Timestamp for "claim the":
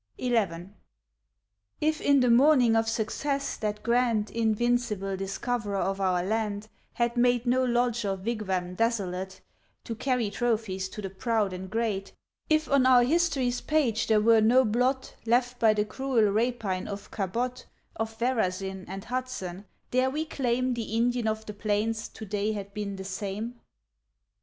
20.25-20.97